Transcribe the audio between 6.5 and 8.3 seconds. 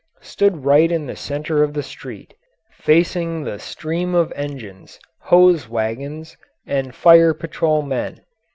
and fire patrol men.